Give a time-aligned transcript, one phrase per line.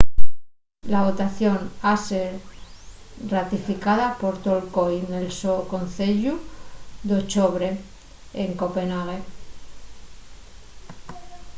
[0.93, 2.29] la votación ha ser
[3.35, 6.33] ratificada por tol coi nel so conceyu
[7.07, 7.67] d’ochobre
[8.43, 9.17] en copenh.ague